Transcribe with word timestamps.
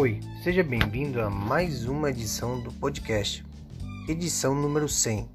Oi, 0.00 0.18
seja 0.42 0.64
bem-vindo 0.64 1.20
a 1.20 1.28
mais 1.28 1.84
uma 1.84 2.08
edição 2.08 2.58
do 2.58 2.72
podcast, 2.72 3.44
edição 4.08 4.54
número 4.54 4.88
100, 4.88 5.28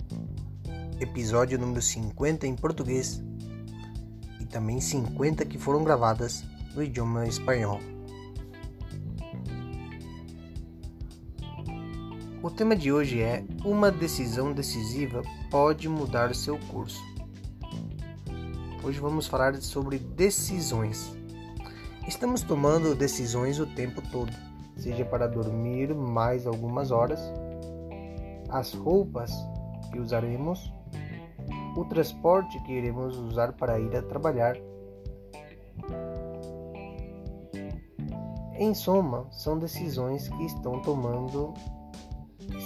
episódio 0.99 1.59
número 1.59 1.79
50 1.83 2.47
em 2.47 2.55
português 2.55 3.21
e 4.41 4.45
também 4.47 4.81
50 4.81 5.45
que 5.45 5.59
foram 5.59 5.83
gravadas 5.83 6.43
no 6.73 6.81
idioma 6.81 7.27
espanhol. 7.27 7.79
O 12.41 12.49
tema 12.49 12.75
de 12.75 12.91
hoje 12.91 13.21
é 13.21 13.45
Uma 13.63 13.91
decisão 13.91 14.51
decisiva 14.51 15.21
pode 15.51 15.87
mudar 15.87 16.33
seu 16.33 16.57
curso. 16.71 17.03
Hoje 18.83 18.99
vamos 18.99 19.27
falar 19.27 19.55
sobre 19.61 19.99
decisões. 19.99 21.15
Estamos 22.07 22.41
tomando 22.41 22.95
decisões 22.95 23.59
o 23.59 23.67
tempo 23.67 24.01
todo, 24.11 24.31
seja 24.75 25.05
para 25.05 25.27
dormir 25.27 25.93
mais 25.93 26.45
algumas 26.45 26.91
horas, 26.91 27.19
as 28.49 28.73
roupas 28.73 29.31
que 29.91 29.99
usaremos, 29.99 30.71
o 31.75 31.85
transporte 31.85 32.59
que 32.63 32.71
iremos 32.71 33.17
usar 33.17 33.53
para 33.53 33.79
ir 33.79 33.95
a 33.95 34.01
trabalhar. 34.01 34.55
Em 38.57 38.73
soma, 38.73 39.27
são 39.31 39.59
decisões 39.59 40.29
que 40.29 40.45
estão 40.45 40.81
tomando 40.81 41.53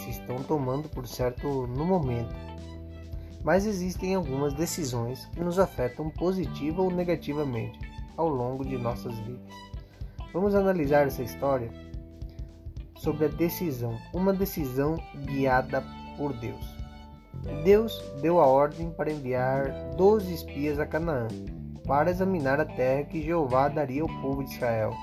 se 0.04 0.10
estão 0.10 0.44
tomando 0.44 0.90
por 0.90 1.08
certo 1.08 1.68
no 1.68 1.86
momento. 1.86 2.36
Mas 3.44 3.66
existem 3.66 4.16
algumas 4.16 4.54
decisões 4.54 5.26
que 5.28 5.40
nos 5.40 5.58
afetam 5.58 6.10
positiva 6.10 6.82
ou 6.82 6.92
negativamente 6.92 7.80
ao 8.18 8.28
longo 8.28 8.66
de 8.66 8.78
nossas 8.78 9.18
vidas. 9.20 9.54
Vamos 10.34 10.54
analisar 10.54 11.08
essa 11.08 11.24
história 11.24 11.72
sobre 13.00 13.26
a 13.26 13.30
decisão, 13.30 13.98
uma 14.14 14.32
decisão 14.34 14.98
guiada 15.26 15.84
por 16.18 16.34
Deus. 16.34 16.78
Deus 17.64 18.00
deu 18.22 18.40
a 18.40 18.46
ordem 18.46 18.92
para 18.92 19.12
enviar 19.12 19.72
doze 19.96 20.34
espias 20.34 20.80
a 20.80 20.86
Canaã 20.86 21.28
para 21.90 22.12
examinar 22.12 22.60
a 22.60 22.66
terra 22.66 23.06
que 23.06 23.22
Jeová 23.22 23.68
daria 23.68 24.04
ao 24.04 24.22
povo 24.22 24.44
de 24.44 24.54
Israel. 24.54 24.94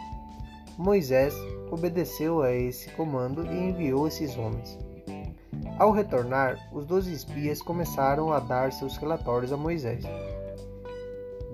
Moisés 0.78 1.34
obedeceu 1.68 2.42
a 2.42 2.52
esse 2.52 2.88
comando 2.90 3.44
e 3.44 3.70
enviou 3.70 4.06
esses 4.06 4.36
homens. 4.36 4.78
Ao 5.78 5.90
retornar, 5.90 6.56
os 6.72 6.86
doze 6.86 7.12
espias 7.12 7.60
começaram 7.60 8.32
a 8.32 8.38
dar 8.38 8.72
seus 8.72 8.96
relatórios 8.98 9.52
a 9.52 9.56
Moisés. 9.56 10.04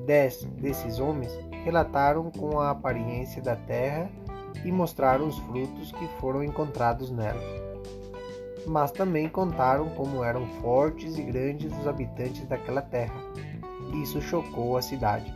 Dez 0.04 0.44
desses 0.60 0.98
homens 0.98 1.32
relataram 1.64 2.30
com 2.30 2.60
a 2.60 2.70
aparência 2.70 3.40
da 3.40 3.56
terra 3.56 4.10
e 4.64 4.72
mostraram 4.72 5.26
os 5.26 5.38
frutos 5.38 5.92
que 5.92 6.06
foram 6.20 6.42
encontrados 6.42 7.10
nela. 7.10 7.40
Mas 8.66 8.90
também 8.92 9.28
contaram 9.28 9.88
como 9.90 10.22
eram 10.22 10.46
fortes 10.60 11.18
e 11.18 11.22
grandes 11.22 11.72
os 11.78 11.86
habitantes 11.86 12.46
daquela 12.46 12.82
terra. 12.82 13.14
Isso 14.02 14.20
chocou 14.20 14.76
a 14.76 14.82
cidade. 14.82 15.32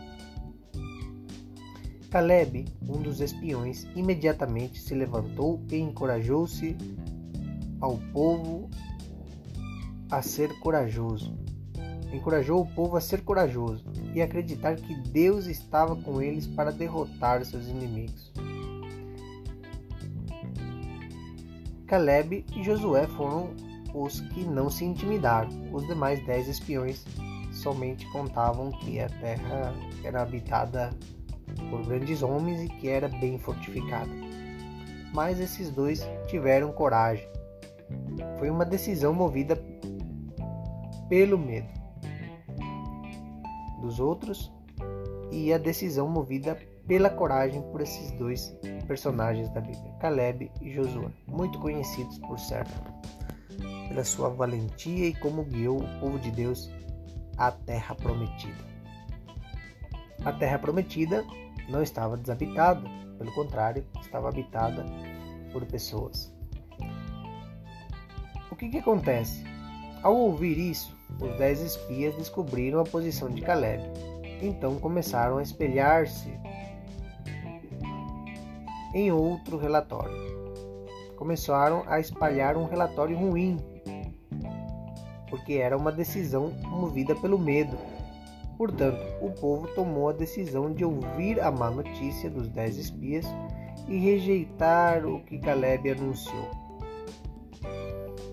Caleb, 2.11 2.67
um 2.89 3.03
dos 3.03 3.21
espiões, 3.21 3.85
imediatamente 3.97 4.81
se 4.81 4.95
levantou 4.95 5.61
e 5.71 5.77
encorajou-se 5.77 6.77
ao 7.81 7.99
povo 8.13 8.71
a 10.11 10.23
ser 10.23 10.59
corajoso 10.61 11.37
encorajou 12.13 12.61
o 12.61 12.67
povo 12.67 12.97
a 12.97 13.01
ser 13.01 13.23
corajoso 13.23 13.85
e 14.15 14.23
acreditar 14.23 14.77
que 14.77 14.95
Deus 14.95 15.47
estava 15.47 15.97
com 15.97 16.21
eles 16.21 16.47
para 16.47 16.73
derrotar 16.73 17.45
seus 17.45 17.67
inimigos. 17.67 18.33
Caleb 21.87 22.45
e 22.55 22.63
Josué 22.65 23.07
foram 23.07 23.51
os 23.95 24.21
que 24.21 24.45
não 24.45 24.69
se 24.69 24.85
intimidaram. 24.85 25.49
Os 25.73 25.87
demais 25.87 26.25
dez 26.27 26.49
espiões 26.49 27.05
somente 27.53 28.11
contavam 28.11 28.71
que 28.71 29.01
a 29.01 29.09
terra 29.09 29.73
era 30.05 30.23
habitada 30.23 30.91
por 31.71 31.85
grandes 31.87 32.23
homens 32.23 32.63
e 32.63 32.69
que 32.69 32.89
era 32.89 33.09
bem 33.09 33.39
fortificada. 33.39 34.11
Mas 35.15 35.41
esses 35.41 35.71
dois 35.71 36.07
tiveram 36.27 36.73
coragem. 36.73 37.27
Foi 38.39 38.51
uma 38.51 38.65
decisão 38.65 39.15
movida 39.15 39.57
pelo 41.09 41.39
medo 41.39 41.69
dos 43.81 44.01
outros 44.01 44.53
e 45.31 45.53
a 45.53 45.59
decisão 45.59 46.09
movida 46.09 46.59
pela 46.87 47.09
coragem 47.09 47.63
por 47.71 47.81
esses 47.81 48.11
dois 48.13 48.57
personagens 48.87 49.49
da 49.51 49.61
Bíblia, 49.61 49.93
Caleb 50.01 50.51
e 50.61 50.73
Josué, 50.73 51.11
muito 51.27 51.59
conhecidos 51.59 52.19
por 52.21 52.39
certo 52.39 52.73
pela 53.89 54.05
sua 54.05 54.29
valentia 54.29 55.09
e 55.09 55.15
como 55.15 55.45
guiou 55.45 55.79
o 55.79 56.01
povo 56.01 56.19
de 56.19 56.31
Deus 56.31 56.71
à 57.37 57.51
terra 57.51 57.95
prometida. 57.95 58.65
A 60.25 60.33
terra 60.33 60.59
prometida 60.59 61.25
não 61.69 61.83
estava 61.83 62.17
desabitada, 62.17 62.83
pelo 63.19 63.33
contrário, 63.33 63.85
estava 64.01 64.29
habitada 64.29 64.85
por 65.53 65.65
pessoas. 65.67 66.35
O 68.51 68.57
que, 68.57 68.69
que 68.69 68.79
acontece? 68.79 69.45
Ao 70.03 70.17
ouvir 70.17 70.59
isso, 70.59 70.97
os 71.21 71.37
dez 71.37 71.61
espias 71.61 72.15
descobriram 72.17 72.81
a 72.81 72.85
posição 72.85 73.29
de 73.31 73.43
Caleb. 73.43 73.83
Então 74.41 74.79
começaram 74.79 75.39
a 75.39 75.43
espelhar-se 75.43 76.31
em 78.97 79.13
outro 79.13 79.59
relatório. 79.59 80.17
Começaram 81.17 81.83
a 81.87 82.01
espalhar 82.01 82.57
um 82.57 82.65
relatório 82.65 83.15
ruim, 83.15 83.59
porque 85.29 85.55
era 85.55 85.77
uma 85.77 85.93
decisão 85.93 86.51
movida 86.63 87.15
pelo 87.15 87.39
medo. 87.39 87.77
Portanto, 88.57 88.99
o 89.21 89.31
povo 89.33 89.69
tomou 89.75 90.09
a 90.09 90.15
decisão 90.15 90.73
de 90.73 90.83
ouvir 90.83 91.39
a 91.43 91.51
má 91.51 91.71
notícia 91.71 92.31
dos 92.31 92.49
dez 92.49 92.79
espias 92.79 93.27
e 93.87 93.99
rejeitar 93.99 95.05
o 95.05 95.21
que 95.25 95.39
Caleb 95.41 95.91
anunciou. 95.91 96.51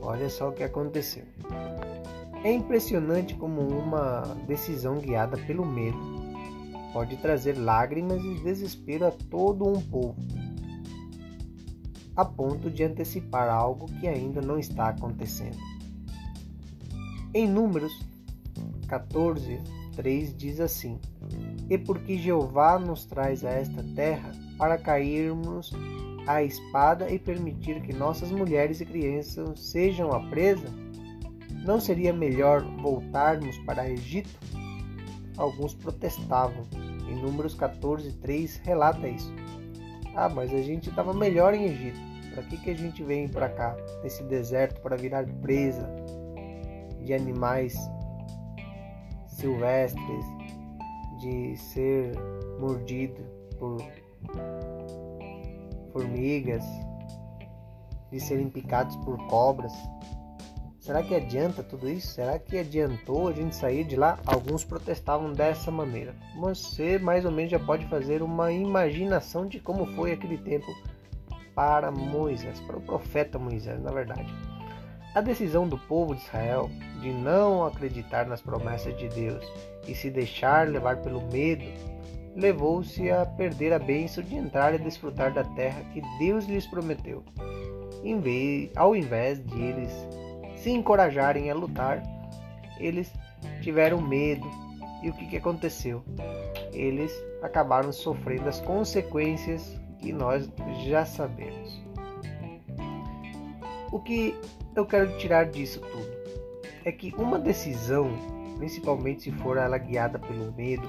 Olha 0.01 0.29
só 0.29 0.47
o 0.47 0.53
que 0.53 0.63
aconteceu. 0.63 1.25
É 2.41 2.53
impressionante 2.53 3.35
como 3.35 3.67
uma 3.67 4.21
decisão 4.47 4.97
guiada 4.99 5.35
pelo 5.39 5.65
medo 5.65 6.23
pode 6.93 7.17
trazer 7.17 7.57
lágrimas 7.57 8.23
e 8.23 8.35
desespero 8.35 9.07
a 9.07 9.11
todo 9.11 9.67
um 9.67 9.81
povo, 9.81 10.15
a 12.15 12.23
ponto 12.23 12.69
de 12.69 12.83
antecipar 12.83 13.49
algo 13.49 13.85
que 13.99 14.07
ainda 14.07 14.41
não 14.41 14.57
está 14.57 14.89
acontecendo. 14.89 15.57
Em 17.33 17.47
Números 17.47 17.91
14, 18.87 19.59
3 19.95 20.37
diz 20.37 20.59
assim: 20.59 20.99
E 21.69 21.77
porque 21.77 22.17
Jeová 22.17 22.77
nos 22.77 23.05
traz 23.05 23.43
a 23.43 23.49
esta 23.49 23.83
terra 23.95 24.31
para 24.57 24.77
cairmos 24.77 25.71
à 26.27 26.43
espada 26.43 27.09
e 27.11 27.19
permitir 27.19 27.81
que 27.81 27.93
nossas 27.93 28.31
mulheres 28.31 28.81
e 28.81 28.85
crianças 28.85 29.59
sejam 29.59 30.11
a 30.11 30.19
presa, 30.29 30.67
não 31.65 31.79
seria 31.79 32.13
melhor 32.13 32.63
voltarmos 32.81 33.57
para 33.59 33.89
Egito? 33.89 34.39
Alguns 35.37 35.73
protestavam. 35.73 36.63
Em 37.09 37.15
Números 37.15 37.53
14, 37.55 38.11
3 38.13 38.57
relata 38.63 39.07
isso. 39.07 39.33
Ah, 40.15 40.29
mas 40.29 40.53
a 40.53 40.61
gente 40.61 40.89
estava 40.89 41.13
melhor 41.13 41.53
em 41.53 41.65
Egito. 41.65 41.99
Para 42.33 42.43
que, 42.43 42.57
que 42.57 42.69
a 42.71 42.75
gente 42.75 43.03
vem 43.03 43.27
para 43.27 43.49
cá, 43.49 43.75
nesse 44.01 44.23
deserto, 44.23 44.81
para 44.81 44.95
virar 44.95 45.25
presa 45.41 45.87
de 46.99 47.13
animais 47.13 47.75
silvestres, 49.27 50.25
de 51.19 51.55
ser 51.57 52.11
mordido 52.59 53.21
por 53.59 53.77
formigas, 55.91 56.63
de 58.11 58.19
serem 58.19 58.49
picados 58.49 58.95
por 58.97 59.17
cobras? 59.27 59.73
Será 60.83 61.01
que 61.01 61.15
adianta 61.15 61.63
tudo 61.63 61.89
isso? 61.89 62.07
Será 62.07 62.37
que 62.37 62.57
adiantou 62.57 63.29
a 63.29 63.31
gente 63.31 63.55
sair 63.55 63.85
de 63.85 63.95
lá? 63.95 64.19
Alguns 64.25 64.65
protestavam 64.65 65.31
dessa 65.31 65.71
maneira. 65.71 66.13
Você 66.35 66.99
mais 66.99 67.23
ou 67.23 67.31
menos 67.31 67.51
já 67.51 67.59
pode 67.59 67.85
fazer 67.87 68.21
uma 68.21 68.51
imaginação 68.51 69.47
de 69.47 69.61
como 69.61 69.85
foi 69.95 70.11
aquele 70.11 70.37
tempo 70.37 70.67
para 71.55 71.89
Moisés, 71.89 72.59
para 72.59 72.75
o 72.75 72.81
profeta 72.81 73.39
Moisés, 73.39 73.81
na 73.81 73.91
verdade. 73.91 74.27
A 75.15 75.21
decisão 75.21 75.69
do 75.69 75.77
povo 75.77 76.15
de 76.15 76.21
Israel 76.21 76.69
de 76.99 77.13
não 77.13 77.65
acreditar 77.65 78.25
nas 78.25 78.41
promessas 78.41 78.93
de 78.97 79.07
Deus 79.07 79.45
e 79.87 79.95
se 79.95 80.09
deixar 80.09 80.67
levar 80.67 80.97
pelo 80.97 81.21
medo 81.31 81.63
levou-se 82.35 83.09
a 83.09 83.25
perder 83.25 83.71
a 83.71 83.79
bênção 83.79 84.21
de 84.21 84.35
entrar 84.35 84.75
e 84.75 84.79
desfrutar 84.79 85.33
da 85.33 85.45
terra 85.45 85.81
que 85.93 86.01
Deus 86.19 86.43
lhes 86.43 86.67
prometeu. 86.67 87.23
Vez, 88.21 88.69
ao 88.75 88.93
invés 88.93 89.41
de 89.45 89.61
eles 89.61 90.22
se 90.63 90.71
encorajarem 90.71 91.51
a 91.51 91.53
lutar, 91.53 92.01
eles 92.79 93.11
tiveram 93.61 94.01
medo. 94.01 94.49
E 95.03 95.09
o 95.09 95.13
que, 95.13 95.27
que 95.27 95.35
aconteceu? 95.35 96.01
Eles 96.71 97.11
acabaram 97.41 97.91
sofrendo 97.91 98.47
as 98.47 98.61
consequências 98.61 99.77
que 99.99 100.13
nós 100.13 100.49
já 100.85 101.05
sabemos. 101.05 101.83
O 103.91 103.99
que 103.99 104.33
eu 104.73 104.85
quero 104.85 105.17
tirar 105.17 105.47
disso 105.51 105.81
tudo 105.81 106.13
é 106.85 106.91
que 106.93 107.13
uma 107.17 107.37
decisão, 107.37 108.09
principalmente 108.57 109.23
se 109.23 109.31
for 109.31 109.57
ela 109.57 109.77
guiada 109.77 110.17
pelo 110.17 110.53
medo, 110.53 110.87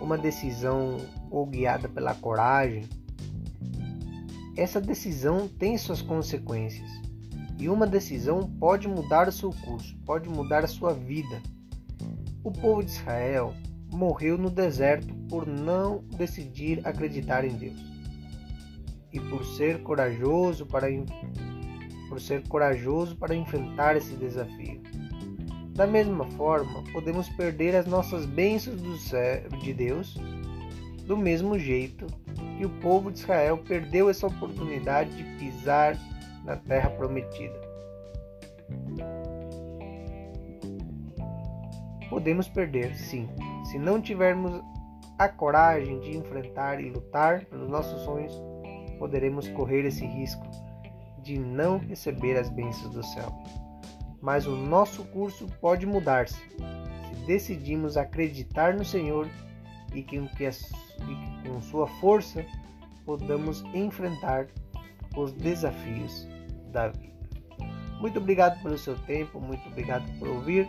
uma 0.00 0.16
decisão 0.16 0.96
ou 1.28 1.44
guiada 1.44 1.88
pela 1.88 2.14
coragem, 2.14 2.88
essa 4.56 4.80
decisão 4.80 5.48
tem 5.48 5.76
suas 5.76 6.00
consequências. 6.00 7.07
E 7.58 7.68
uma 7.68 7.86
decisão 7.86 8.48
pode 8.60 8.86
mudar 8.86 9.28
o 9.28 9.32
seu 9.32 9.50
curso, 9.50 9.96
pode 10.06 10.28
mudar 10.28 10.64
a 10.64 10.68
sua 10.68 10.94
vida. 10.94 11.42
O 12.44 12.52
povo 12.52 12.84
de 12.84 12.92
Israel 12.92 13.52
morreu 13.92 14.38
no 14.38 14.48
deserto 14.48 15.12
por 15.28 15.46
não 15.46 16.04
decidir 16.16 16.80
acreditar 16.86 17.44
em 17.44 17.56
Deus. 17.56 17.80
E 19.12 19.18
por 19.18 19.44
ser 19.44 19.82
corajoso 19.82 20.66
para 20.66 20.86
por 22.08 22.20
ser 22.20 22.46
corajoso 22.48 23.16
para 23.16 23.34
enfrentar 23.34 23.96
esse 23.96 24.14
desafio. 24.14 24.80
Da 25.74 25.86
mesma 25.86 26.24
forma, 26.32 26.82
podemos 26.92 27.28
perder 27.30 27.76
as 27.76 27.86
nossas 27.86 28.24
bênçãos 28.24 28.80
de 29.62 29.72
Deus, 29.74 30.16
do 31.06 31.16
mesmo 31.16 31.58
jeito 31.58 32.06
que 32.56 32.66
o 32.66 32.70
povo 32.80 33.12
de 33.12 33.20
Israel 33.20 33.58
perdeu 33.58 34.10
essa 34.10 34.26
oportunidade 34.26 35.16
de 35.16 35.22
pisar 35.38 35.96
na 36.48 36.56
terra 36.56 36.88
prometida. 36.90 37.60
Podemos 42.08 42.48
perder, 42.48 42.96
sim, 42.96 43.28
se 43.70 43.78
não 43.78 44.00
tivermos 44.00 44.64
a 45.18 45.28
coragem 45.28 46.00
de 46.00 46.16
enfrentar 46.16 46.80
e 46.80 46.88
lutar 46.88 47.44
pelos 47.44 47.68
nossos 47.68 48.00
sonhos, 48.02 48.32
poderemos 48.98 49.46
correr 49.48 49.84
esse 49.84 50.06
risco 50.06 50.46
de 51.22 51.38
não 51.38 51.76
receber 51.76 52.38
as 52.38 52.48
bênçãos 52.48 52.94
do 52.94 53.04
céu. 53.04 53.30
Mas 54.22 54.46
o 54.46 54.56
nosso 54.56 55.04
curso 55.04 55.46
pode 55.60 55.86
mudar-se 55.86 56.34
se 56.34 57.14
decidimos 57.26 57.96
acreditar 57.98 58.74
no 58.74 58.84
Senhor 58.84 59.28
e 59.94 59.98
e 59.98 60.02
que 60.02 60.18
com 61.48 61.60
sua 61.60 61.86
força 61.86 62.44
podamos 63.04 63.62
enfrentar 63.74 64.46
os 65.16 65.32
desafios 65.32 66.26
da 66.68 66.88
vida. 66.88 67.18
Muito 68.00 68.18
obrigado 68.18 68.62
pelo 68.62 68.78
seu 68.78 68.96
tempo, 69.00 69.40
muito 69.40 69.66
obrigado 69.68 70.06
por 70.18 70.28
ouvir. 70.28 70.68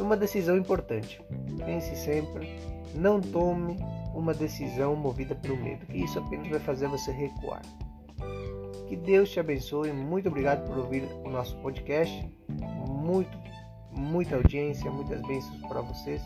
Uma 0.00 0.16
decisão 0.16 0.56
importante. 0.56 1.22
Pense 1.64 1.94
sempre, 1.96 2.56
não 2.94 3.20
tome 3.20 3.76
uma 4.14 4.32
decisão 4.32 4.96
movida 4.96 5.34
pelo 5.34 5.56
medo, 5.56 5.84
que 5.86 5.98
isso 5.98 6.18
apenas 6.18 6.48
vai 6.48 6.60
fazer 6.60 6.88
você 6.88 7.12
recuar. 7.12 7.62
Que 8.88 8.96
Deus 8.96 9.30
te 9.30 9.40
abençoe. 9.40 9.92
Muito 9.92 10.28
obrigado 10.28 10.66
por 10.66 10.78
ouvir 10.78 11.02
o 11.24 11.28
nosso 11.28 11.56
podcast. 11.56 12.28
Muito, 12.88 13.36
muita 13.92 14.36
audiência, 14.36 14.90
muitas 14.90 15.20
bênçãos 15.22 15.60
para 15.66 15.80
vocês. 15.80 16.22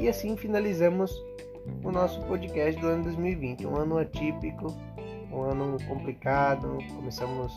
E 0.00 0.08
assim 0.08 0.36
finalizamos 0.36 1.12
o 1.84 1.92
nosso 1.92 2.20
podcast 2.22 2.80
do 2.80 2.86
ano 2.86 3.04
2020, 3.04 3.66
um 3.66 3.76
ano 3.76 3.98
atípico, 3.98 4.74
um 5.30 5.42
ano 5.42 5.76
complicado. 5.86 6.78
Começamos 6.94 7.52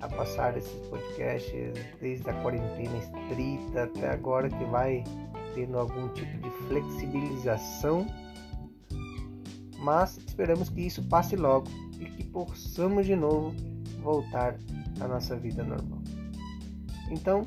a 0.00 0.08
passar 0.08 0.56
esses 0.56 0.86
podcasts 0.88 1.72
desde 2.00 2.28
a 2.28 2.34
quarentena 2.42 2.96
estrita 2.98 3.84
até 3.84 4.10
agora 4.10 4.48
que 4.48 4.64
vai 4.66 5.02
tendo 5.54 5.78
algum 5.78 6.08
tipo 6.08 6.38
de 6.38 6.50
flexibilização. 6.68 8.06
Mas 9.78 10.18
esperamos 10.18 10.68
que 10.68 10.82
isso 10.82 11.02
passe 11.08 11.36
logo 11.36 11.68
e 11.98 12.06
que 12.06 12.24
possamos 12.24 13.06
de 13.06 13.16
novo 13.16 13.54
voltar 14.02 14.56
à 15.00 15.08
nossa 15.08 15.36
vida 15.36 15.62
normal. 15.62 16.00
Então, 17.10 17.44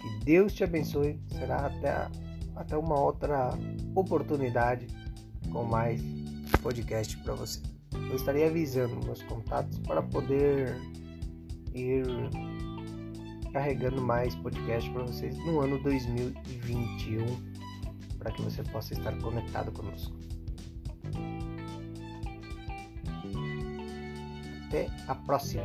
que 0.00 0.24
Deus 0.24 0.52
te 0.52 0.64
abençoe. 0.64 1.20
Será 1.28 1.66
até, 1.66 2.08
até 2.54 2.76
uma 2.76 2.98
outra 2.98 3.50
oportunidade 3.94 4.86
com 5.50 5.64
mais 5.64 6.00
podcast 6.62 7.16
para 7.18 7.34
você 7.34 7.75
eu 8.08 8.16
estarei 8.16 8.46
avisando 8.46 9.04
meus 9.04 9.22
contatos 9.22 9.78
para 9.80 10.02
poder 10.02 10.76
ir 11.74 12.04
carregando 13.52 14.02
mais 14.02 14.34
podcast 14.36 14.90
para 14.90 15.04
vocês 15.04 15.36
no 15.38 15.60
ano 15.60 15.82
2021, 15.82 17.24
para 18.18 18.30
que 18.32 18.42
você 18.42 18.62
possa 18.64 18.92
estar 18.92 19.16
conectado 19.18 19.72
conosco. 19.72 20.14
Até 24.68 24.88
a 25.08 25.14
próxima! 25.14 25.64